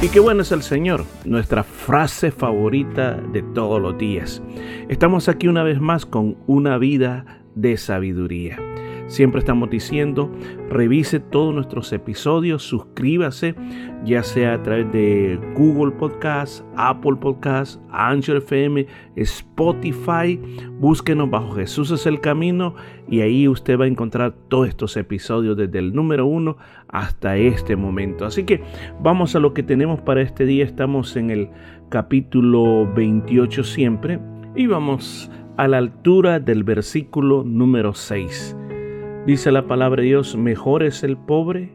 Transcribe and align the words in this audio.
Y 0.00 0.10
qué 0.10 0.20
bueno 0.20 0.42
es 0.42 0.52
el 0.52 0.62
Señor, 0.62 1.04
nuestra 1.24 1.64
frase 1.64 2.30
favorita 2.30 3.14
de 3.14 3.42
todos 3.42 3.82
los 3.82 3.98
días. 3.98 4.40
Estamos 4.88 5.28
aquí 5.28 5.48
una 5.48 5.64
vez 5.64 5.80
más 5.80 6.06
con 6.06 6.36
una 6.46 6.78
vida 6.78 7.42
de 7.56 7.76
sabiduría. 7.76 8.67
Siempre 9.08 9.38
estamos 9.38 9.70
diciendo, 9.70 10.30
revise 10.68 11.18
todos 11.18 11.54
nuestros 11.54 11.90
episodios, 11.94 12.62
suscríbase, 12.62 13.54
ya 14.04 14.22
sea 14.22 14.52
a 14.52 14.62
través 14.62 14.92
de 14.92 15.40
Google 15.56 15.92
Podcast, 15.92 16.62
Apple 16.76 17.16
Podcast, 17.18 17.80
Anchor 17.90 18.36
FM, 18.36 18.86
Spotify. 19.16 20.38
Búsquenos 20.78 21.30
bajo 21.30 21.52
Jesús 21.52 21.90
es 21.90 22.04
el 22.04 22.20
camino 22.20 22.74
y 23.08 23.22
ahí 23.22 23.48
usted 23.48 23.80
va 23.80 23.86
a 23.86 23.88
encontrar 23.88 24.34
todos 24.48 24.68
estos 24.68 24.94
episodios 24.98 25.56
desde 25.56 25.78
el 25.78 25.94
número 25.94 26.26
uno 26.26 26.58
hasta 26.88 27.38
este 27.38 27.76
momento. 27.76 28.26
Así 28.26 28.44
que 28.44 28.62
vamos 29.00 29.34
a 29.34 29.38
lo 29.38 29.54
que 29.54 29.62
tenemos 29.62 30.02
para 30.02 30.20
este 30.20 30.44
día. 30.44 30.66
Estamos 30.66 31.16
en 31.16 31.30
el 31.30 31.48
capítulo 31.88 32.86
28 32.94 33.64
siempre 33.64 34.20
y 34.54 34.66
vamos 34.66 35.30
a 35.56 35.66
la 35.66 35.78
altura 35.78 36.40
del 36.40 36.62
versículo 36.62 37.42
número 37.42 37.94
6. 37.94 38.54
Dice 39.28 39.52
la 39.52 39.66
palabra 39.66 40.00
de 40.00 40.08
Dios, 40.08 40.36
mejor 40.36 40.82
es 40.82 41.02
el 41.04 41.18
pobre 41.18 41.70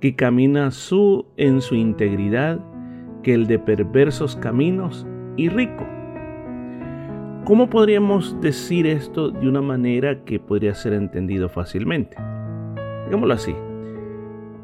que 0.00 0.16
camina 0.16 0.70
su, 0.70 1.24
en 1.38 1.62
su 1.62 1.74
integridad 1.74 2.60
que 3.22 3.32
el 3.32 3.46
de 3.46 3.58
perversos 3.58 4.36
caminos 4.36 5.06
y 5.34 5.48
rico. 5.48 5.86
¿Cómo 7.46 7.70
podríamos 7.70 8.38
decir 8.42 8.86
esto 8.86 9.30
de 9.30 9.48
una 9.48 9.62
manera 9.62 10.26
que 10.26 10.38
podría 10.38 10.74
ser 10.74 10.92
entendido 10.92 11.48
fácilmente? 11.48 12.18
Digámoslo 13.06 13.32
así. 13.32 13.54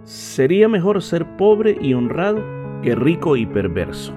Sería 0.02 0.68
mejor 0.68 1.00
ser 1.00 1.38
pobre 1.38 1.78
y 1.80 1.94
honrado 1.94 2.44
que 2.82 2.94
rico 2.94 3.38
y 3.38 3.46
perverso. 3.46 4.12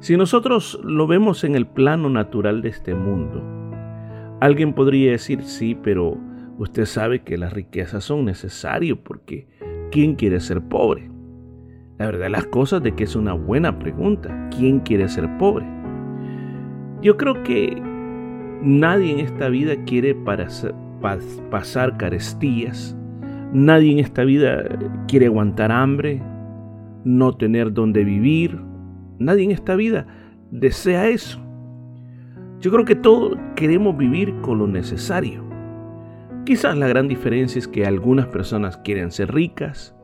Si 0.00 0.18
nosotros 0.18 0.78
lo 0.84 1.06
vemos 1.06 1.44
en 1.44 1.54
el 1.54 1.66
plano 1.66 2.10
natural 2.10 2.60
de 2.60 2.68
este 2.68 2.94
mundo, 2.94 3.42
alguien 4.40 4.74
podría 4.74 5.12
decir, 5.12 5.44
sí, 5.44 5.74
pero 5.74 6.18
Usted 6.56 6.84
sabe 6.84 7.22
que 7.22 7.36
las 7.36 7.52
riquezas 7.52 8.04
son 8.04 8.24
necesarias 8.24 8.96
porque 9.02 9.48
¿quién 9.90 10.14
quiere 10.14 10.38
ser 10.38 10.62
pobre? 10.62 11.10
La 11.98 12.06
verdad 12.06 12.30
las 12.30 12.46
cosas 12.46 12.82
de 12.82 12.94
que 12.94 13.04
es 13.04 13.16
una 13.16 13.32
buena 13.32 13.78
pregunta. 13.78 14.48
¿Quién 14.56 14.80
quiere 14.80 15.08
ser 15.08 15.28
pobre? 15.38 15.66
Yo 17.02 17.16
creo 17.16 17.42
que 17.42 17.80
nadie 18.62 19.12
en 19.12 19.20
esta 19.20 19.48
vida 19.48 19.74
quiere 19.84 20.16
pasar 21.50 21.96
carestías. 21.96 22.96
Nadie 23.52 23.92
en 23.92 23.98
esta 23.98 24.24
vida 24.24 24.64
quiere 25.06 25.26
aguantar 25.26 25.70
hambre, 25.70 26.22
no 27.04 27.36
tener 27.36 27.72
donde 27.72 28.04
vivir. 28.04 28.60
Nadie 29.18 29.44
en 29.44 29.50
esta 29.50 29.76
vida 29.76 30.06
desea 30.50 31.08
eso. 31.08 31.40
Yo 32.60 32.70
creo 32.70 32.84
que 32.84 32.96
todos 32.96 33.36
queremos 33.56 33.96
vivir 33.96 34.34
con 34.40 34.58
lo 34.58 34.66
necesario. 34.66 35.53
Quizás 36.44 36.76
la 36.76 36.88
gran 36.88 37.08
diferencia 37.08 37.58
es 37.58 37.66
que 37.66 37.86
algunas 37.86 38.26
personas 38.26 38.76
quieren 38.76 39.10
ser 39.10 39.32
ricas, 39.32 39.96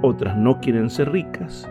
otras 0.00 0.36
no 0.36 0.60
quieren 0.60 0.90
ser 0.90 1.10
ricas. 1.10 1.68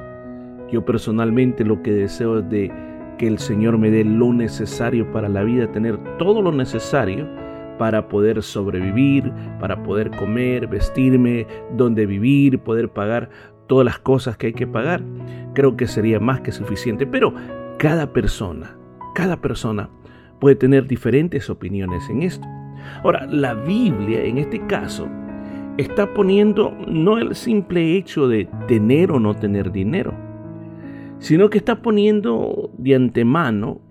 Yo 0.70 0.84
personalmente 0.84 1.64
lo 1.64 1.82
que 1.82 1.94
deseo 1.94 2.40
es 2.40 2.50
de 2.50 2.70
que 3.18 3.26
el 3.26 3.40
Señor 3.40 3.78
me 3.78 3.90
dé 3.90 4.04
lo 4.04 4.34
necesario 4.34 5.10
para 5.14 5.30
la 5.30 5.44
vida, 5.44 5.72
tener 5.72 5.98
todo 6.18 6.42
lo 6.42 6.52
necesario 6.52 7.26
para 7.78 8.10
poder 8.10 8.44
sobrevivir, 8.44 9.32
para 9.62 9.82
poder 9.82 10.12
comer, 10.12 10.68
vestirme, 10.68 11.48
donde 11.78 12.06
vivir, 12.06 12.60
poder 12.60 12.90
pagar 12.90 13.30
todas 13.68 13.86
las 13.86 14.00
cosas 14.00 14.36
que 14.36 14.48
hay 14.48 14.54
que 14.54 14.68
pagar. 14.68 15.02
Creo 15.54 15.78
que 15.78 15.88
sería 15.88 16.20
más 16.20 16.42
que 16.42 16.52
suficiente, 16.52 17.08
pero 17.08 17.34
cada 17.80 18.12
persona, 18.12 18.76
cada 19.16 19.38
persona 19.38 19.90
puede 20.42 20.58
tener 20.58 20.86
diferentes 20.86 21.50
opiniones 21.50 22.10
en 22.10 22.24
esto. 22.24 22.46
Ahora, 23.04 23.26
la 23.28 23.54
Biblia 23.54 24.24
en 24.24 24.38
este 24.38 24.66
caso 24.68 25.08
está 25.78 26.14
poniendo 26.14 26.76
no 26.88 27.18
el 27.18 27.36
simple 27.36 27.96
hecho 27.96 28.28
de 28.28 28.50
tener 28.68 29.12
o 29.12 29.20
no 29.20 29.36
tener 29.36 29.72
dinero, 29.72 30.14
sino 31.20 31.50
que 31.50 31.60
está 31.60 31.82
poniendo 31.82 32.72
de 32.78 32.96
antemano 32.96 33.82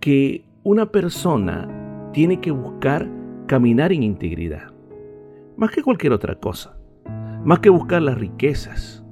que 0.00 0.44
una 0.62 0.86
persona 0.86 2.10
tiene 2.12 2.40
que 2.40 2.50
buscar 2.50 3.08
caminar 3.46 3.92
en 3.92 4.02
integridad, 4.02 4.72
más 5.56 5.70
que 5.70 5.82
cualquier 5.82 6.12
otra 6.12 6.34
cosa, 6.36 6.76
más 7.44 7.60
que 7.60 7.68
buscar 7.68 8.02
las 8.02 8.18
riquezas, 8.18 9.04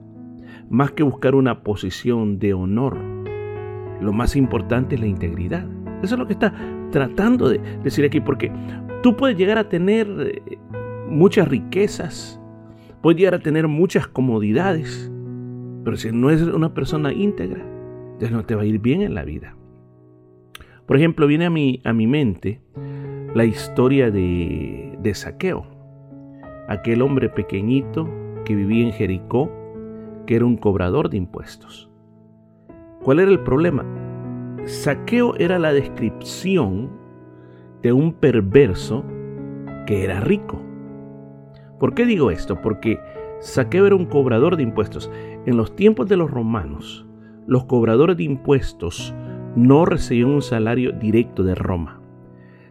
más 0.69 0.93
que 0.93 1.03
buscar 1.03 1.35
una 1.35 1.63
posición 1.63 2.39
de 2.39 2.55
honor. 2.55 2.97
Lo 4.01 4.13
más 4.13 4.37
importante 4.37 4.95
es 4.95 5.01
la 5.01 5.07
integridad. 5.07 5.67
Eso 6.03 6.15
es 6.15 6.19
lo 6.19 6.27
que 6.27 6.33
está 6.33 6.53
tratando 6.91 7.49
de 7.49 7.59
decir 7.85 8.05
aquí, 8.05 8.21
porque 8.21 8.51
Tú 9.03 9.17
puedes 9.17 9.37
llegar 9.37 9.59
a 9.59 9.69
tener 9.69 10.07
eh, 10.21 10.59
muchas 11.09 11.49
riquezas, 11.49 12.41
puedes 13.01 13.19
llegar 13.19 13.35
a 13.35 13.41
tener 13.41 13.67
muchas 13.67 14.07
comodidades, 14.07 15.11
pero 15.85 15.97
si 15.97 16.13
no 16.13 16.31
eres 16.31 16.43
una 16.43 16.73
persona 16.73 17.13
íntegra, 17.13 17.65
entonces 18.13 18.31
no 18.31 18.45
te 18.45 18.55
va 18.55 18.63
a 18.63 18.65
ir 18.65 18.79
bien 18.79 19.03
en 19.03 19.15
la 19.15 19.25
vida. 19.25 19.57
Por 20.87 20.97
ejemplo, 20.97 21.27
viene 21.27 21.47
a 21.47 21.51
mi, 21.51 21.81
a 21.85 21.93
mi 21.93 22.07
mente 22.07 22.61
la 23.35 23.45
historia 23.45 24.13
de, 24.13 24.97
de 25.01 25.15
Saqueo, 25.15 25.67
aquel 26.69 27.03
hombre 27.03 27.29
pequeñito 27.29 28.09
que 28.45 28.55
vivía 28.55 28.87
en 28.87 28.93
Jericó, 28.93 29.51
que 30.27 30.37
era 30.37 30.45
un 30.45 30.57
cobrador 30.57 31.11
de 31.11 31.17
impuestos. 31.17 31.91
¿Cuál 33.03 33.19
era 33.19 33.33
el 33.33 33.41
problema? 33.41 33.85
Saqueo 34.65 35.35
era 35.37 35.59
la 35.59 35.73
descripción 35.73 37.02
de 37.83 37.93
un 37.93 38.13
perverso 38.13 39.05
que 39.87 40.05
era 40.05 40.21
rico. 40.21 40.61
¿Por 41.79 41.95
qué 41.95 42.07
digo 42.07 42.31
esto? 42.31 42.61
Porque 42.61 43.01
Saqueo 43.41 43.87
era 43.87 43.97
un 43.97 44.07
cobrador 44.07 44.57
de 44.57 44.63
impuestos. 44.63 45.11
En 45.47 45.57
los 45.57 45.75
tiempos 45.75 46.09
de 46.09 46.17
los 46.17 46.31
romanos, 46.31 47.05
los 47.47 47.65
cobradores 47.65 48.17
de 48.17 48.23
impuestos 48.23 49.15
no 49.57 49.85
recibían 49.85 50.31
un 50.31 50.43
salario 50.43 50.93
directo 50.93 51.43
de 51.43 51.55
Roma, 51.55 52.01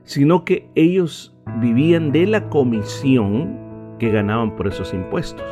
sino 0.04 0.46
que 0.46 0.70
ellos 0.76 1.36
vivían 1.60 2.12
de 2.12 2.26
la 2.26 2.50
comisión 2.50 3.58
que 4.00 4.10
ganaban 4.10 4.56
por 4.56 4.68
esos 4.68 4.94
impuestos. 4.94 5.46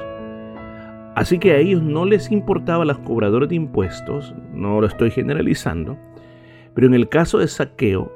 Así 1.16 1.38
que 1.38 1.52
a 1.52 1.58
ellos 1.58 1.84
no 1.84 2.06
les 2.06 2.32
importaba 2.32 2.86
los 2.86 3.00
cobradores 3.00 3.50
de 3.50 3.56
impuestos, 3.56 4.34
no 4.54 4.80
lo 4.80 4.88
estoy 4.88 5.12
generalizando, 5.12 5.98
pero 6.74 6.88
en 6.88 6.94
el 6.94 7.10
caso 7.10 7.40
de 7.40 7.48
Saqueo, 7.48 8.12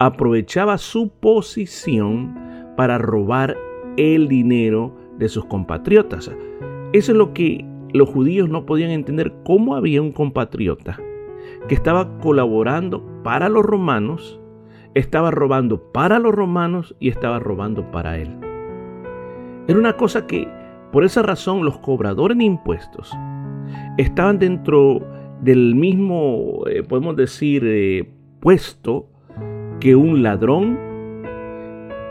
aprovechaba 0.00 0.78
su 0.78 1.10
posición 1.10 2.34
para 2.74 2.96
robar 2.96 3.56
el 3.98 4.28
dinero 4.28 4.96
de 5.18 5.28
sus 5.28 5.44
compatriotas. 5.44 6.30
Eso 6.94 7.12
es 7.12 7.18
lo 7.18 7.34
que 7.34 7.66
los 7.92 8.08
judíos 8.08 8.48
no 8.48 8.64
podían 8.64 8.90
entender, 8.90 9.34
cómo 9.44 9.76
había 9.76 10.00
un 10.00 10.12
compatriota 10.12 10.98
que 11.68 11.74
estaba 11.74 12.18
colaborando 12.18 13.04
para 13.22 13.50
los 13.50 13.62
romanos, 13.62 14.40
estaba 14.94 15.30
robando 15.30 15.92
para 15.92 16.18
los 16.18 16.34
romanos 16.34 16.96
y 16.98 17.10
estaba 17.10 17.38
robando 17.38 17.90
para 17.90 18.16
él. 18.16 18.34
Era 19.68 19.78
una 19.78 19.98
cosa 19.98 20.26
que, 20.26 20.48
por 20.92 21.04
esa 21.04 21.20
razón, 21.20 21.62
los 21.62 21.76
cobradores 21.78 22.38
de 22.38 22.44
impuestos 22.44 23.12
estaban 23.98 24.38
dentro 24.38 25.06
del 25.42 25.74
mismo, 25.74 26.64
eh, 26.70 26.82
podemos 26.82 27.16
decir, 27.16 27.64
eh, 27.66 28.10
puesto 28.40 29.10
que 29.80 29.96
un 29.96 30.22
ladrón, 30.22 30.78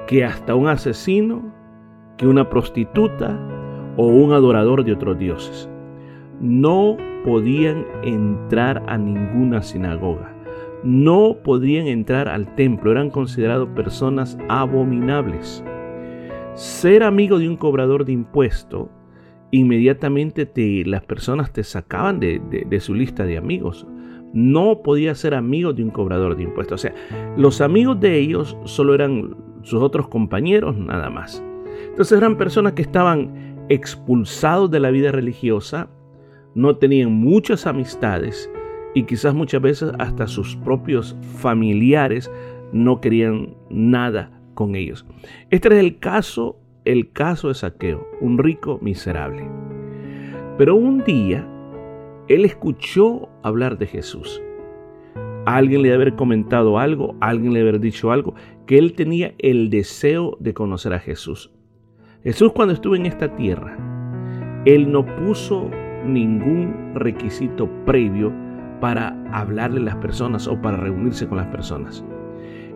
que 0.07 0.25
hasta 0.25 0.56
un 0.56 0.68
asesino, 0.68 1.54
que 2.18 2.27
una 2.27 2.50
prostituta 2.50 3.39
o 3.95 4.07
un 4.07 4.33
adorador 4.33 4.83
de 4.83 4.94
otros 4.94 5.18
dioses. 5.19 5.69
No 6.42 6.98
podían 7.24 7.86
entrar 8.04 8.83
a 8.88 8.98
ninguna 8.98 9.62
sinagoga. 9.62 10.33
No 10.83 11.38
podían 11.44 11.88
entrar 11.88 12.27
al 12.27 12.56
templo. 12.56 12.92
Eran 12.92 13.12
considerados 13.12 13.69
personas 13.69 14.38
abominables. 14.48 15.63
Ser 16.56 17.04
amigo 17.04 17.38
de 17.38 17.48
un 17.48 17.56
cobrador 17.56 18.04
de 18.04 18.13
impuestos 18.13 18.88
inmediatamente 19.51 20.45
te, 20.45 20.86
las 20.86 21.04
personas 21.04 21.51
te 21.51 21.63
sacaban 21.63 22.19
de 22.19 22.80
su 22.80 22.94
lista 22.94 23.25
de 23.25 23.38
amigos. 23.38 23.86
No 24.34 24.81
podía 24.84 25.16
ser 25.16 25.34
amigo 25.34 25.74
de 25.74 25.84
un 25.84 25.90
cobrador 25.90 26.36
de 26.36 26.44
impuestos. 26.44 26.80
O 26.80 26.81
sea, 26.81 26.94
los 27.38 27.62
amigos 27.62 28.00
de 28.00 28.20
ellos 28.20 28.56
solo 28.66 28.94
eran 28.94 29.36
sus 29.64 29.81
otros 29.81 30.08
compañeros 30.08 30.78
nada 30.78 31.10
más. 31.10 31.44
Entonces 31.90 32.18
eran 32.18 32.38
personas 32.38 32.74
que 32.74 32.81
estaban 32.81 33.66
expulsados 33.70 34.70
de 34.72 34.80
la 34.80 34.92
vida 34.92 35.12
religiosa, 35.12 35.90
no 36.56 36.78
tenían 36.78 37.12
muchas 37.14 37.68
amistades 37.68 38.50
y 38.94 39.04
quizás 39.04 39.34
muchas 39.34 39.62
veces 39.62 39.92
hasta 40.00 40.28
sus 40.28 40.56
propios 40.58 41.16
familiares 41.38 42.30
no 42.74 43.00
querían 43.00 43.56
nada 43.70 44.31
con 44.56 44.76
ellos. 44.76 45.06
Este 45.50 45.70
es 45.70 45.76
el 45.76 46.00
caso, 46.00 46.60
el 46.86 47.12
caso 47.12 47.50
de 47.50 47.54
Saqueo, 47.54 48.08
un 48.20 48.38
rico 48.38 48.80
miserable. 48.81 49.48
Pero 50.58 50.76
un 50.76 51.04
día 51.04 51.48
él 52.30 52.46
escuchó 52.46 53.28
hablar 53.44 53.78
de 53.78 53.88
Jesús. 53.88 54.42
Alguien 55.46 55.81
le 55.81 55.90
debe 55.90 56.04
haber 56.04 56.16
comentado 56.16 56.78
algo, 56.78 57.16
alguien 57.22 57.54
le 57.54 57.60
debe 57.60 57.70
haber 57.70 57.81
dicho 57.81 58.12
algo, 58.12 58.36
que 58.68 58.78
él 58.78 58.94
tenía 58.94 59.34
el 59.40 59.72
deseo 59.72 60.38
de 60.40 60.54
conocer 60.54 60.94
a 60.94 61.00
Jesús. 61.00 61.52
Jesús 62.24 62.52
cuando 62.54 62.74
estuvo 62.74 62.96
en 62.96 63.08
esta 63.08 63.36
tierra, 63.36 63.76
él 64.66 64.92
no 64.92 65.06
puso 65.16 65.72
ningún 66.06 66.92
requisito 66.94 67.68
previo 67.86 68.31
para 68.80 69.18
hablarle 69.31 69.81
a 69.81 69.86
las 69.86 69.96
personas 69.96 70.48
o 70.48 70.62
para 70.62 70.78
reunirse 70.78 71.28
con 71.28 71.38
las 71.38 71.48
personas. 71.48 72.06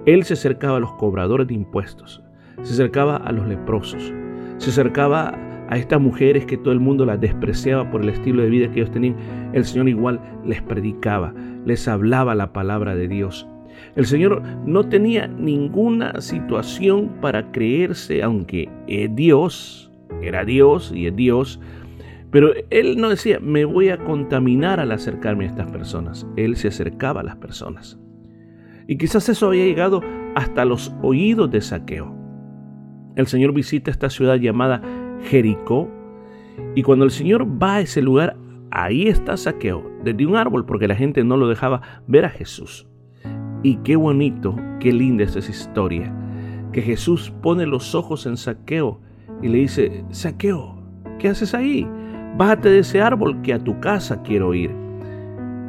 Él 0.06 0.24
se 0.24 0.34
acercaba 0.34 0.78
a 0.78 0.82
los 0.82 0.94
cobradores 0.94 1.48
de 1.48 1.54
impuestos, 1.54 2.24
se 2.64 2.74
acercaba 2.74 3.18
a 3.18 3.32
los 3.32 3.48
leprosos, 3.48 4.14
se 4.58 4.72
acercaba 4.72 5.38
a 5.74 5.78
estas 5.78 6.00
mujeres 6.00 6.46
que 6.46 6.56
todo 6.56 6.72
el 6.72 6.80
mundo 6.80 7.04
las 7.04 7.20
despreciaba 7.20 7.90
por 7.90 8.04
el 8.04 8.10
estilo 8.10 8.44
de 8.44 8.50
vida 8.52 8.70
que 8.70 8.82
ellos 8.82 8.92
tenían. 8.92 9.16
El 9.54 9.66
Señor 9.66 9.90
igual 9.90 10.22
les 10.46 10.62
predicaba, 10.62 11.34
les 11.66 11.88
hablaba 11.88 12.36
la 12.36 12.54
palabra 12.54 12.94
de 12.94 13.08
Dios. 13.08 13.48
El 13.96 14.06
Señor 14.06 14.44
no 14.68 14.88
tenía 14.88 15.26
ninguna 15.28 16.22
situación 16.22 17.14
para 17.22 17.52
creerse, 17.52 18.22
aunque 18.22 18.70
es 18.88 19.16
Dios, 19.16 19.92
era 20.22 20.46
Dios 20.46 20.94
y 20.96 21.08
es 21.08 21.16
Dios, 21.16 21.60
pero 22.30 22.52
Él 22.70 22.98
no 23.02 23.10
decía, 23.10 23.40
me 23.40 23.66
voy 23.66 23.90
a 23.90 23.98
contaminar 23.98 24.80
al 24.80 24.92
acercarme 24.92 25.46
a 25.46 25.48
estas 25.48 25.72
personas. 25.72 26.28
Él 26.38 26.56
se 26.56 26.68
acercaba 26.68 27.22
a 27.22 27.24
las 27.24 27.38
personas. 27.38 28.00
Y 28.88 28.98
quizás 29.00 29.28
eso 29.28 29.48
había 29.48 29.66
llegado 29.66 30.02
hasta 30.36 30.66
los 30.66 30.94
oídos 31.02 31.50
de 31.50 31.62
Saqueo. 31.62 32.16
El 33.16 33.26
Señor 33.26 33.54
visita 33.54 33.90
esta 33.90 34.12
ciudad 34.12 34.36
llamada 34.36 34.82
Jericó 35.24 35.90
y 36.76 36.84
cuando 36.84 37.06
el 37.06 37.12
Señor 37.12 37.46
va 37.62 37.76
a 37.76 37.82
ese 37.82 38.02
lugar, 38.02 38.38
ahí 38.72 39.08
está 39.08 39.38
Saqueo, 39.38 39.84
desde 40.04 40.26
un 40.26 40.36
árbol, 40.36 40.66
porque 40.66 40.88
la 40.88 40.96
gente 40.96 41.24
no 41.24 41.38
lo 41.38 41.48
dejaba 41.48 41.82
ver 42.08 42.26
a 42.26 42.30
Jesús. 42.30 42.88
Y 43.64 43.78
qué 43.78 43.96
bonito, 43.96 44.56
qué 44.80 44.92
linda 44.92 45.24
es 45.24 45.36
esa 45.36 45.52
historia, 45.52 46.14
que 46.72 46.82
Jesús 46.82 47.34
pone 47.42 47.66
los 47.66 47.96
ojos 47.96 48.26
en 48.26 48.38
Saqueo 48.38 49.00
y 49.42 49.48
le 49.48 49.60
dice, 49.60 50.04
Saqueo, 50.10 50.82
¿qué 51.20 51.30
haces 51.30 51.54
ahí? 51.54 51.88
Bájate 52.38 52.70
de 52.70 52.80
ese 52.80 53.02
árbol 53.02 53.42
que 53.42 53.54
a 53.54 53.64
tu 53.64 53.80
casa 53.80 54.22
quiero 54.24 54.54
ir. 54.54 54.72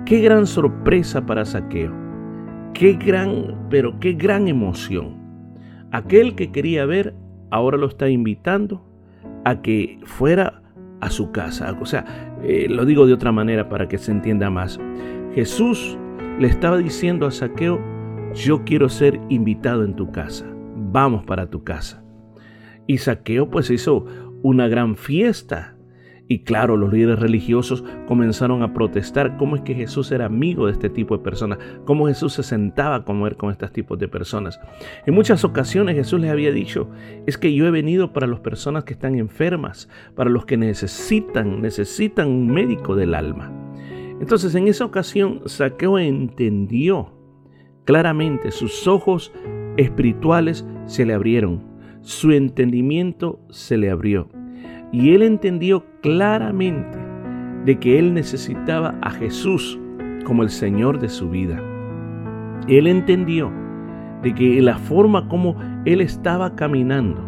Qué 0.07 0.21
gran 0.21 0.47
sorpresa 0.47 1.25
para 1.25 1.45
Saqueo. 1.45 1.93
Qué 2.73 2.95
gran, 2.95 3.69
pero 3.71 3.99
qué 4.00 4.15
gran 4.15 4.49
emoción. 4.49 5.17
Aquel 5.93 6.35
que 6.35 6.50
quería 6.50 6.87
ver, 6.87 7.15
ahora 7.50 7.77
lo 7.77 7.87
está 7.87 8.09
invitando 8.09 8.94
a 9.44 9.62
que 9.62 9.99
fuera 10.05 10.62
a 11.00 11.11
su 11.11 11.32
casa. 11.32 11.76
O 11.81 11.87
sea, 11.87 12.05
eh, 12.43 12.67
lo 12.69 12.85
digo 12.85 13.06
de 13.06 13.12
otra 13.12 13.32
manera 13.32 13.69
para 13.69 13.88
que 13.88 13.99
se 13.99 14.11
entienda 14.11 14.50
más. 14.50 14.81
Jesús 15.35 15.99
le 16.38 16.49
estaba 16.49 16.79
diciendo 16.79 17.26
a 17.26 17.31
Saqueo, 17.31 17.81
yo 18.35 18.64
quiero 18.64 18.88
ser 18.88 19.20
invitado 19.29 19.85
en 19.85 19.94
tu 19.94 20.11
casa. 20.11 20.46
Vamos 20.76 21.25
para 21.25 21.49
tu 21.50 21.62
casa. 21.64 22.02
Y 22.87 22.99
Saqueo 22.99 23.50
pues 23.50 23.70
hizo 23.70 24.06
una 24.43 24.69
gran 24.69 24.96
fiesta 24.96 25.74
y 26.26 26.41
claro, 26.41 26.76
los 26.79 26.93
líderes 26.93 27.19
religiosos 27.19 27.85
comenzaron 28.06 28.62
a 28.62 28.73
protestar 28.73 29.37
cómo 29.37 29.56
es 29.56 29.62
que 29.62 29.75
Jesús 29.75 30.11
era 30.11 30.25
amigo 30.25 30.67
de 30.67 30.73
este 30.73 30.88
tipo 30.88 31.17
de 31.17 31.23
personas, 31.23 31.59
cómo 31.85 32.06
Jesús 32.06 32.32
se 32.32 32.43
sentaba 32.43 32.97
a 32.97 33.05
comer 33.05 33.37
con 33.37 33.50
estos 33.50 33.73
tipos 33.73 33.99
de 33.99 34.09
personas. 34.09 34.59
En 35.05 35.15
muchas 35.15 35.44
ocasiones 35.44 35.97
Jesús 35.97 36.21
les 36.21 36.31
había 36.31 36.50
dicho, 36.50 36.88
es 37.26 37.37
que 37.37 37.55
yo 37.55 37.67
he 37.67 37.71
venido 37.71 38.15
para 38.15 38.26
las 38.26 38.41
personas 38.41 38.85
que 38.85 38.94
están 38.94 39.17
enfermas, 39.17 39.91
para 40.15 40.31
los 40.31 40.47
que 40.47 40.56
necesitan, 40.56 41.61
necesitan 41.61 42.29
un 42.29 42.50
médico 42.50 42.97
del 42.97 43.15
alma. 43.15 43.53
Entonces 44.19 44.55
en 44.55 44.69
esa 44.69 44.87
ocasión 44.87 45.43
Saqueo 45.44 45.99
entendió 45.99 47.12
claramente, 47.85 48.50
sus 48.50 48.87
ojos 48.87 49.31
espirituales 49.76 50.67
se 50.87 51.05
le 51.05 51.12
abrieron, 51.12 51.62
su 52.00 52.32
entendimiento 52.32 53.41
se 53.50 53.76
le 53.76 53.91
abrió 53.91 54.31
y 54.94 55.12
él 55.12 55.23
entendió 55.23 55.85
claramente 56.02 56.96
de 57.64 57.81
que 57.81 57.99
él 57.99 58.14
necesitaba 58.14 58.94
a 59.02 59.11
Jesús 59.11 59.76
como 60.25 60.44
el 60.44 60.50
Señor 60.50 61.00
de 61.00 61.08
su 61.08 61.31
vida. 61.31 61.61
Él 62.69 62.87
entendió 62.87 63.50
de 64.23 64.32
que 64.37 64.62
la 64.62 64.79
forma 64.79 65.29
como 65.29 65.56
él 65.85 66.00
estaba 66.00 66.55
caminando, 66.55 67.20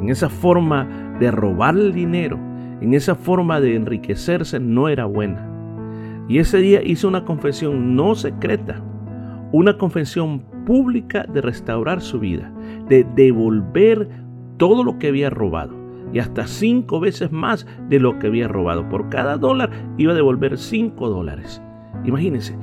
en 0.00 0.08
esa 0.08 0.28
forma 0.28 0.88
de 1.20 1.30
robar 1.30 1.76
el 1.76 1.92
dinero, 1.92 2.36
en 2.80 2.94
esa 2.94 3.14
forma 3.14 3.60
de 3.60 3.76
enriquecerse, 3.76 4.58
no 4.58 4.88
era 4.88 5.04
buena. 5.04 5.48
Y 6.28 6.38
ese 6.38 6.58
día 6.58 6.82
hizo 6.82 7.06
una 7.06 7.24
confesión 7.24 7.94
no 7.94 8.16
secreta, 8.16 8.82
una 9.52 9.78
confesión 9.78 10.40
pública 10.66 11.24
de 11.32 11.42
restaurar 11.42 12.00
su 12.00 12.18
vida, 12.18 12.52
de 12.88 13.06
devolver 13.14 14.08
todo 14.56 14.82
lo 14.82 14.98
que 14.98 15.06
había 15.06 15.30
robado 15.30 15.83
y 16.14 16.20
hasta 16.20 16.46
cinco 16.46 17.00
veces 17.00 17.32
más 17.32 17.66
de 17.88 17.98
lo 17.98 18.18
que 18.18 18.28
había 18.28 18.46
robado. 18.46 18.88
Por 18.88 19.08
cada 19.08 19.36
dólar 19.36 19.70
iba 19.98 20.12
a 20.12 20.16
devolver 20.16 20.56
cinco 20.56 21.10
dólares. 21.10 21.60
Imagínense, 22.04 22.56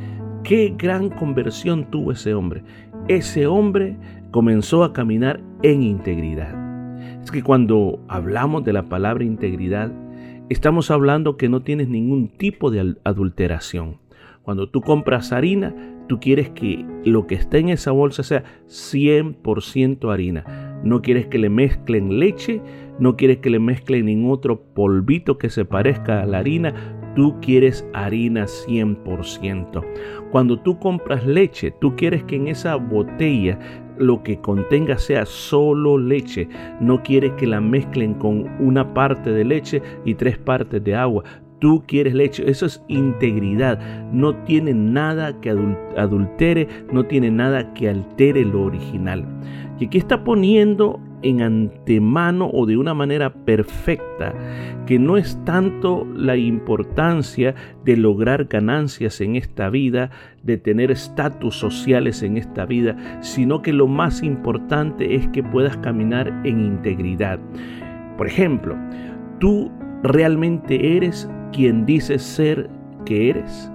qué 0.43 0.73
gran 0.77 1.09
conversión 1.09 1.91
tuvo 1.91 2.13
ese 2.13 2.33
hombre. 2.33 2.63
Ese 3.09 3.47
hombre 3.47 3.97
comenzó 4.31 4.85
a 4.85 4.93
caminar 4.93 5.41
en 5.63 5.83
integridad. 5.83 6.55
Es 7.21 7.29
que 7.29 7.43
cuando 7.43 7.99
hablamos 8.07 8.63
de 8.63 8.71
la 8.71 8.87
palabra 8.87 9.25
integridad, 9.25 9.91
estamos 10.47 10.89
hablando 10.89 11.35
que 11.35 11.49
no 11.49 11.61
tienes 11.61 11.89
ningún 11.89 12.29
tipo 12.29 12.71
de 12.71 12.95
adulteración. 13.03 13.97
Cuando 14.43 14.69
tú 14.69 14.79
compras 14.79 15.33
harina, 15.33 15.75
tú 16.07 16.21
quieres 16.21 16.49
que 16.51 16.85
lo 17.03 17.27
que 17.27 17.35
esté 17.35 17.59
en 17.59 17.69
esa 17.69 17.91
bolsa 17.91 18.23
sea 18.23 18.45
100% 18.67 20.11
harina 20.11 20.71
no 20.83 21.01
quieres 21.01 21.27
que 21.27 21.37
le 21.37 21.49
mezclen 21.49 22.19
leche, 22.19 22.61
no 23.01 23.17
quieres 23.17 23.39
que 23.39 23.49
le 23.49 23.59
mezclen 23.59 24.05
ningún 24.05 24.31
otro 24.31 24.61
polvito 24.61 25.39
que 25.39 25.49
se 25.49 25.65
parezca 25.65 26.21
a 26.21 26.25
la 26.27 26.37
harina, 26.37 26.75
tú 27.15 27.35
quieres 27.41 27.83
harina 27.93 28.45
100%. 28.45 29.83
Cuando 30.31 30.59
tú 30.59 30.77
compras 30.77 31.25
leche, 31.25 31.73
tú 31.81 31.95
quieres 31.95 32.23
que 32.25 32.35
en 32.35 32.47
esa 32.47 32.75
botella 32.75 33.57
lo 33.97 34.21
que 34.21 34.39
contenga 34.39 34.99
sea 34.99 35.25
solo 35.25 35.97
leche. 35.97 36.47
No 36.79 37.01
quieres 37.01 37.31
que 37.33 37.47
la 37.47 37.59
mezclen 37.59 38.13
con 38.13 38.47
una 38.59 38.93
parte 38.93 39.31
de 39.31 39.45
leche 39.45 39.81
y 40.05 40.13
tres 40.13 40.37
partes 40.37 40.83
de 40.83 40.93
agua. 40.93 41.23
Tú 41.57 41.83
quieres 41.87 42.13
leche, 42.13 42.47
eso 42.47 42.67
es 42.67 42.83
integridad. 42.87 43.79
No 44.11 44.35
tiene 44.43 44.75
nada 44.75 45.41
que 45.41 45.49
adultere, 45.49 46.67
no 46.93 47.03
tiene 47.03 47.31
nada 47.31 47.73
que 47.73 47.89
altere 47.89 48.45
lo 48.45 48.61
original. 48.61 49.25
Y 49.79 49.87
aquí 49.87 49.97
está 49.97 50.23
poniendo 50.23 50.99
en 51.23 51.41
antemano 51.41 52.49
o 52.53 52.65
de 52.65 52.77
una 52.77 52.93
manera 52.93 53.33
perfecta 53.33 54.33
que 54.85 54.99
no 54.99 55.17
es 55.17 55.39
tanto 55.45 56.07
la 56.15 56.35
importancia 56.37 57.55
de 57.85 57.97
lograr 57.97 58.45
ganancias 58.45 59.21
en 59.21 59.35
esta 59.35 59.69
vida, 59.69 60.09
de 60.43 60.57
tener 60.57 60.91
estatus 60.91 61.55
sociales 61.55 62.23
en 62.23 62.37
esta 62.37 62.65
vida, 62.65 62.95
sino 63.21 63.61
que 63.61 63.73
lo 63.73 63.87
más 63.87 64.23
importante 64.23 65.15
es 65.15 65.27
que 65.29 65.43
puedas 65.43 65.77
caminar 65.77 66.27
en 66.43 66.65
integridad. 66.65 67.39
Por 68.17 68.27
ejemplo, 68.27 68.75
tú 69.39 69.71
realmente 70.03 70.97
eres 70.97 71.29
quien 71.53 71.85
dices 71.85 72.21
ser 72.21 72.69
que 73.05 73.29
eres. 73.29 73.71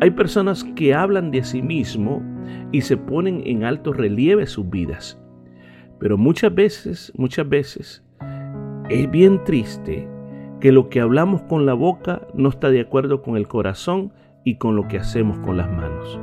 Hay 0.00 0.10
personas 0.10 0.64
que 0.64 0.94
hablan 0.94 1.30
de 1.30 1.44
sí 1.44 1.62
mismo 1.62 2.22
y 2.72 2.80
se 2.80 2.96
ponen 2.96 3.42
en 3.46 3.64
alto 3.64 3.92
relieve 3.92 4.46
sus 4.46 4.68
vidas. 4.68 5.21
Pero 6.02 6.18
muchas 6.18 6.52
veces, 6.52 7.12
muchas 7.16 7.48
veces, 7.48 8.02
es 8.90 9.08
bien 9.08 9.44
triste 9.44 10.08
que 10.58 10.72
lo 10.72 10.88
que 10.88 11.00
hablamos 11.00 11.42
con 11.42 11.64
la 11.64 11.74
boca 11.74 12.26
no 12.34 12.48
está 12.48 12.70
de 12.70 12.80
acuerdo 12.80 13.22
con 13.22 13.36
el 13.36 13.46
corazón 13.46 14.12
y 14.42 14.56
con 14.56 14.74
lo 14.74 14.88
que 14.88 14.98
hacemos 14.98 15.38
con 15.38 15.56
las 15.56 15.70
manos. 15.70 16.18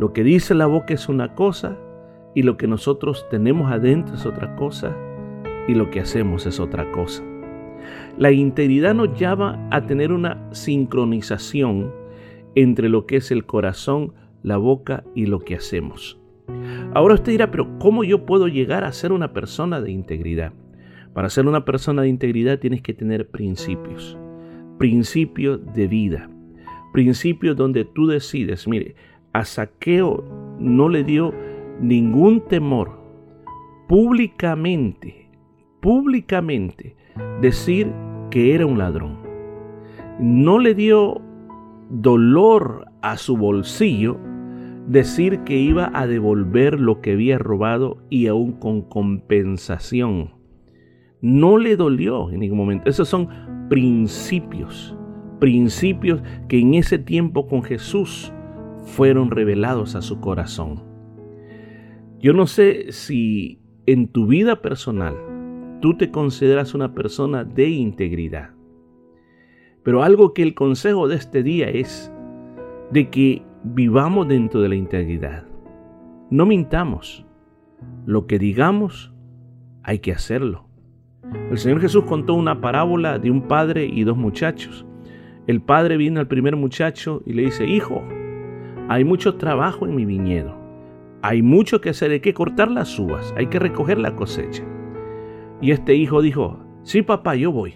Lo 0.00 0.12
que 0.12 0.24
dice 0.24 0.52
la 0.56 0.66
boca 0.66 0.94
es 0.94 1.08
una 1.08 1.36
cosa 1.36 1.78
y 2.34 2.42
lo 2.42 2.56
que 2.56 2.66
nosotros 2.66 3.24
tenemos 3.30 3.70
adentro 3.70 4.16
es 4.16 4.26
otra 4.26 4.56
cosa 4.56 4.96
y 5.68 5.76
lo 5.76 5.90
que 5.90 6.00
hacemos 6.00 6.44
es 6.46 6.58
otra 6.58 6.90
cosa. 6.90 7.22
La 8.16 8.32
integridad 8.32 8.94
nos 8.94 9.16
llama 9.16 9.64
a 9.70 9.86
tener 9.86 10.10
una 10.10 10.44
sincronización 10.50 11.92
entre 12.56 12.88
lo 12.88 13.06
que 13.06 13.18
es 13.18 13.30
el 13.30 13.46
corazón, 13.46 14.14
la 14.42 14.56
boca 14.56 15.04
y 15.14 15.26
lo 15.26 15.38
que 15.38 15.54
hacemos. 15.54 16.17
Ahora 16.94 17.14
usted 17.14 17.32
dirá, 17.32 17.50
pero 17.50 17.78
¿cómo 17.78 18.04
yo 18.04 18.24
puedo 18.24 18.48
llegar 18.48 18.84
a 18.84 18.92
ser 18.92 19.12
una 19.12 19.32
persona 19.32 19.80
de 19.80 19.90
integridad? 19.90 20.52
Para 21.12 21.30
ser 21.30 21.46
una 21.46 21.64
persona 21.64 22.02
de 22.02 22.08
integridad 22.08 22.58
tienes 22.58 22.82
que 22.82 22.94
tener 22.94 23.28
principios, 23.28 24.16
principios 24.78 25.60
de 25.74 25.86
vida, 25.86 26.30
principios 26.92 27.56
donde 27.56 27.84
tú 27.84 28.06
decides, 28.06 28.66
mire, 28.68 28.94
a 29.32 29.44
Saqueo 29.44 30.24
no 30.58 30.88
le 30.88 31.04
dio 31.04 31.34
ningún 31.80 32.40
temor 32.40 32.98
públicamente, 33.88 35.28
públicamente 35.80 36.96
decir 37.40 37.92
que 38.30 38.54
era 38.54 38.66
un 38.66 38.78
ladrón. 38.78 39.18
No 40.20 40.58
le 40.58 40.74
dio 40.74 41.20
dolor 41.90 42.86
a 43.02 43.16
su 43.16 43.36
bolsillo 43.36 44.18
decir 44.88 45.40
que 45.40 45.56
iba 45.58 45.90
a 45.92 46.06
devolver 46.06 46.80
lo 46.80 47.00
que 47.00 47.12
había 47.12 47.38
robado 47.38 47.98
y 48.08 48.26
aún 48.26 48.52
con 48.52 48.82
compensación. 48.82 50.32
No 51.20 51.58
le 51.58 51.76
dolió 51.76 52.30
en 52.30 52.40
ningún 52.40 52.58
momento. 52.58 52.88
Esos 52.88 53.08
son 53.08 53.28
principios, 53.68 54.96
principios 55.40 56.22
que 56.48 56.58
en 56.58 56.74
ese 56.74 56.98
tiempo 56.98 57.46
con 57.46 57.62
Jesús 57.62 58.32
fueron 58.82 59.30
revelados 59.30 59.94
a 59.94 60.00
su 60.00 60.20
corazón. 60.20 60.82
Yo 62.18 62.32
no 62.32 62.46
sé 62.46 62.90
si 62.90 63.60
en 63.86 64.08
tu 64.08 64.26
vida 64.26 64.62
personal 64.62 65.14
tú 65.80 65.96
te 65.96 66.10
consideras 66.10 66.74
una 66.74 66.94
persona 66.94 67.44
de 67.44 67.68
integridad. 67.68 68.50
Pero 69.82 70.02
algo 70.02 70.32
que 70.32 70.42
el 70.42 70.54
consejo 70.54 71.08
de 71.08 71.16
este 71.16 71.42
día 71.42 71.68
es 71.68 72.12
de 72.90 73.10
que 73.10 73.42
vivamos 73.74 74.28
dentro 74.28 74.60
de 74.60 74.68
la 74.68 74.74
integridad. 74.74 75.44
No 76.30 76.46
mintamos. 76.46 77.24
Lo 78.06 78.26
que 78.26 78.38
digamos, 78.38 79.12
hay 79.82 79.98
que 79.98 80.12
hacerlo. 80.12 80.66
El 81.50 81.58
Señor 81.58 81.80
Jesús 81.80 82.04
contó 82.04 82.34
una 82.34 82.60
parábola 82.60 83.18
de 83.18 83.30
un 83.30 83.42
padre 83.42 83.86
y 83.86 84.04
dos 84.04 84.16
muchachos. 84.16 84.86
El 85.46 85.60
padre 85.60 85.96
viene 85.96 86.20
al 86.20 86.28
primer 86.28 86.56
muchacho 86.56 87.22
y 87.26 87.32
le 87.32 87.42
dice, 87.42 87.66
hijo, 87.66 88.02
hay 88.88 89.04
mucho 89.04 89.36
trabajo 89.36 89.86
en 89.86 89.94
mi 89.94 90.04
viñedo. 90.04 90.56
Hay 91.22 91.42
mucho 91.42 91.80
que 91.80 91.90
hacer, 91.90 92.10
hay 92.10 92.20
que 92.20 92.34
cortar 92.34 92.70
las 92.70 92.98
uvas, 92.98 93.34
hay 93.36 93.48
que 93.48 93.58
recoger 93.58 93.98
la 93.98 94.14
cosecha. 94.14 94.64
Y 95.60 95.72
este 95.72 95.94
hijo 95.94 96.22
dijo, 96.22 96.58
sí 96.82 97.02
papá, 97.02 97.34
yo 97.34 97.52
voy. 97.52 97.74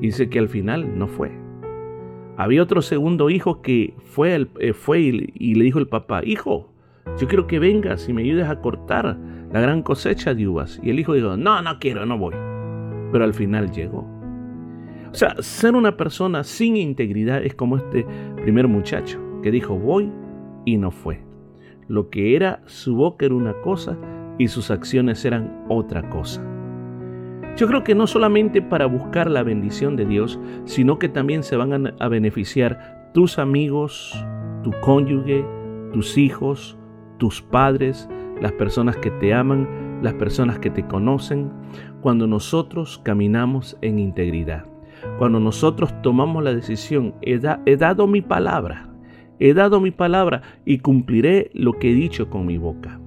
dice 0.00 0.30
que 0.30 0.38
al 0.38 0.48
final 0.48 0.98
no 0.98 1.08
fue. 1.08 1.47
Había 2.38 2.62
otro 2.62 2.82
segundo 2.82 3.30
hijo 3.30 3.62
que 3.62 3.94
fue, 4.04 4.48
eh, 4.60 4.72
fue 4.72 5.00
y, 5.00 5.32
y 5.34 5.54
le 5.56 5.64
dijo 5.64 5.80
el 5.80 5.88
papá, 5.88 6.24
hijo, 6.24 6.72
yo 7.18 7.26
quiero 7.26 7.48
que 7.48 7.58
vengas 7.58 8.08
y 8.08 8.12
me 8.12 8.22
ayudes 8.22 8.48
a 8.48 8.60
cortar 8.60 9.18
la 9.52 9.60
gran 9.60 9.82
cosecha 9.82 10.34
de 10.34 10.46
uvas. 10.46 10.78
Y 10.80 10.90
el 10.90 11.00
hijo 11.00 11.14
dijo, 11.14 11.36
no, 11.36 11.60
no 11.62 11.78
quiero, 11.80 12.06
no 12.06 12.16
voy. 12.16 12.34
Pero 13.10 13.24
al 13.24 13.34
final 13.34 13.72
llegó. 13.72 14.06
O 15.10 15.14
sea, 15.14 15.34
ser 15.40 15.74
una 15.74 15.96
persona 15.96 16.44
sin 16.44 16.76
integridad 16.76 17.42
es 17.42 17.54
como 17.54 17.76
este 17.76 18.06
primer 18.42 18.68
muchacho 18.68 19.18
que 19.42 19.50
dijo 19.50 19.76
voy 19.76 20.12
y 20.64 20.76
no 20.76 20.92
fue. 20.92 21.24
Lo 21.88 22.08
que 22.08 22.36
era 22.36 22.62
su 22.66 22.94
boca 22.94 23.26
era 23.26 23.34
una 23.34 23.54
cosa 23.62 23.98
y 24.38 24.46
sus 24.46 24.70
acciones 24.70 25.24
eran 25.24 25.64
otra 25.68 26.08
cosa. 26.08 26.44
Yo 27.58 27.66
creo 27.66 27.82
que 27.82 27.96
no 27.96 28.06
solamente 28.06 28.62
para 28.62 28.86
buscar 28.86 29.28
la 29.28 29.42
bendición 29.42 29.96
de 29.96 30.06
Dios, 30.06 30.38
sino 30.64 31.00
que 31.00 31.08
también 31.08 31.42
se 31.42 31.56
van 31.56 31.92
a 31.98 32.08
beneficiar 32.08 33.10
tus 33.12 33.40
amigos, 33.40 34.14
tu 34.62 34.70
cónyuge, 34.80 35.44
tus 35.92 36.16
hijos, 36.16 36.78
tus 37.18 37.42
padres, 37.42 38.08
las 38.40 38.52
personas 38.52 38.96
que 38.96 39.10
te 39.10 39.34
aman, 39.34 39.68
las 40.02 40.14
personas 40.14 40.60
que 40.60 40.70
te 40.70 40.86
conocen, 40.86 41.50
cuando 42.00 42.28
nosotros 42.28 43.00
caminamos 43.02 43.76
en 43.82 43.98
integridad. 43.98 44.64
Cuando 45.18 45.40
nosotros 45.40 45.92
tomamos 46.00 46.44
la 46.44 46.54
decisión, 46.54 47.16
he, 47.22 47.40
he 47.66 47.76
dado 47.76 48.06
mi 48.06 48.22
palabra, 48.22 48.88
He 49.40 49.54
dado 49.54 49.80
mi 49.80 49.92
palabra 49.92 50.42
y 50.64 50.78
cumpliré 50.78 51.50
lo 51.54 51.74
que 51.74 51.90
he 51.90 51.94
dicho 51.94 52.28
con 52.28 52.46
mi 52.46 52.58
boca. 52.58 53.00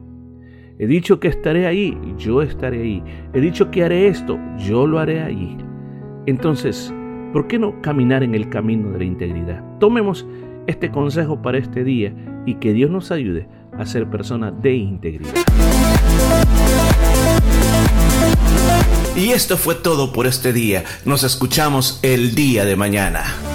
He 0.81 0.87
dicho 0.87 1.19
que 1.19 1.27
estaré 1.27 1.67
ahí, 1.67 1.95
yo 2.17 2.41
estaré 2.41 2.81
ahí. 2.81 3.03
He 3.35 3.39
dicho 3.39 3.69
que 3.69 3.83
haré 3.83 4.07
esto, 4.07 4.39
yo 4.57 4.87
lo 4.87 4.97
haré 4.97 5.21
allí. 5.21 5.55
Entonces, 6.25 6.91
¿por 7.31 7.47
qué 7.47 7.59
no 7.59 7.79
caminar 7.83 8.23
en 8.23 8.33
el 8.33 8.49
camino 8.49 8.89
de 8.89 8.97
la 8.97 9.03
integridad? 9.03 9.63
Tomemos 9.79 10.25
este 10.65 10.89
consejo 10.89 11.39
para 11.39 11.59
este 11.59 11.83
día 11.83 12.15
y 12.47 12.55
que 12.55 12.73
Dios 12.73 12.89
nos 12.89 13.11
ayude 13.11 13.47
a 13.77 13.85
ser 13.85 14.09
personas 14.09 14.59
de 14.63 14.73
integridad. 14.73 15.35
Y 19.15 19.29
esto 19.33 19.57
fue 19.57 19.75
todo 19.75 20.11
por 20.11 20.25
este 20.25 20.51
día. 20.51 20.83
Nos 21.05 21.23
escuchamos 21.23 21.99
el 22.01 22.33
día 22.33 22.65
de 22.65 22.75
mañana. 22.75 23.50